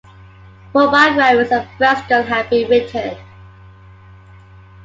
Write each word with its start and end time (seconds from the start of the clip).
Four 0.73 0.89
biographies 0.89 1.51
of 1.51 1.67
Prescott 1.77 2.25
have 2.25 2.49
been 2.49 2.67
written. 2.71 3.15